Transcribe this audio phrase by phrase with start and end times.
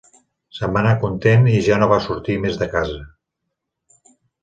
[0.59, 3.01] Se'n va anar content i ja no va sortir més de casa.